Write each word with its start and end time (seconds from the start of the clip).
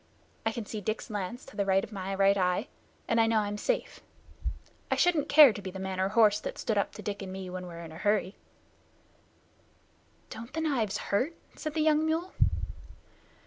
I 0.47 0.51
can 0.51 0.65
see 0.65 0.81
Dick's 0.81 1.11
lance 1.11 1.45
to 1.45 1.55
the 1.55 1.63
right 1.63 1.83
of 1.83 1.91
my 1.91 2.15
right 2.15 2.35
eye, 2.35 2.69
and 3.07 3.21
I 3.21 3.27
know 3.27 3.37
I'm 3.37 3.55
safe. 3.55 3.99
I 4.89 4.95
shouldn't 4.95 5.29
care 5.29 5.53
to 5.53 5.61
be 5.61 5.69
the 5.69 5.77
man 5.77 5.99
or 5.99 6.09
horse 6.09 6.39
that 6.39 6.57
stood 6.57 6.75
up 6.75 6.91
to 6.95 7.03
Dick 7.03 7.21
and 7.21 7.31
me 7.31 7.51
when 7.51 7.67
we're 7.67 7.81
in 7.83 7.91
a 7.91 7.99
hurry." 7.99 8.35
"Don't 10.31 10.53
the 10.53 10.61
knives 10.61 10.97
hurt?" 10.97 11.35
said 11.55 11.75
the 11.75 11.81
young 11.83 12.03
mule. 12.03 12.33